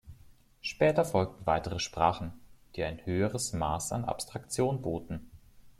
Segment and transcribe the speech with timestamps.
[0.61, 2.33] Später folgten weitere Sprachen,
[2.75, 5.29] die ein höheres Maß an Abstraktion boten.